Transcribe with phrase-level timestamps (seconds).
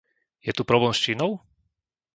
[0.45, 1.31] Je tu problém s Čínou?